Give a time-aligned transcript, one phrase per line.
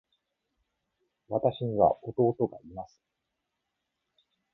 [1.29, 2.99] 私には弟がいます。